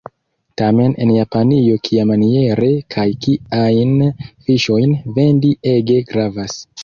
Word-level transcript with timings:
Tamen 0.59 0.93
en 1.03 1.11
Japanio 1.15 1.75
kiamaniere 1.87 2.69
kaj 2.95 3.05
kiajn 3.25 3.93
fiŝojn 4.49 4.95
vendi 5.21 5.55
ege 5.75 5.99
gravas. 6.13 6.57